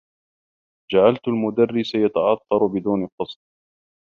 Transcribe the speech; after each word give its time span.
جعلت 0.91 1.27
المدرّس 1.27 1.95
يتعثّر 1.95 2.67
بدون 2.67 3.07
قصد. 3.19 3.39